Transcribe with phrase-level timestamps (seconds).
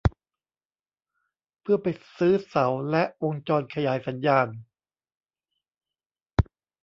[1.61, 4.47] เพื่อไปซื้อเสาและวงจรขยายสัญญาณ